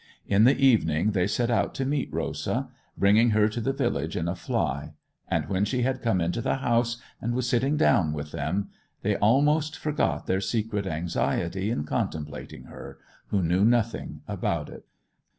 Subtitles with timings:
[0.25, 4.27] In the evening they set out to meet Rosa, bringing her to the village in
[4.27, 4.93] a fly;
[5.27, 8.69] and when she had come into the house, and was sitting down with them,
[9.03, 14.85] they almost forgot their secret anxiety in contemplating her, who knew nothing about it.